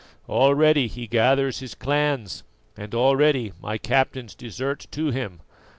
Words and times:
Already 0.27 0.87
he 0.87 1.05
gathers 1.05 1.59
his 1.59 1.75
clans, 1.75 2.41
and 2.75 2.95
already 2.95 3.53
my 3.61 3.77
captains 3.77 4.33
desert 4.33 4.87
to 4.89 5.11
him. 5.11 5.41